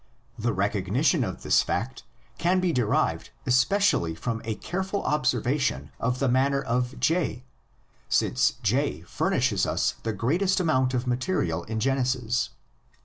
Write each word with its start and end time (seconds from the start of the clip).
The 0.39 0.51
recognition 0.51 1.23
of 1.23 1.43
this 1.43 1.61
fact 1.61 2.05
can 2.39 2.59
be 2.59 2.73
derived 2.73 3.29
especially 3.45 4.15
from 4.15 4.41
a 4.43 4.55
careful 4.55 5.03
observation 5.03 5.91
of 5.99 6.17
the 6.17 6.27
manner 6.27 6.59
of 6.59 6.99
J, 6.99 7.45
since 8.09 8.53
J 8.63 9.01
furnishes 9.01 9.67
us 9.67 9.93
the 10.01 10.11
greatest 10.11 10.59
amount 10.59 10.95
of 10.95 11.05
material 11.05 11.65
in 11.65 11.79
Genesis. 11.79 12.49